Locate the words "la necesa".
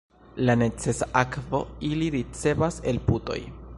0.47-1.07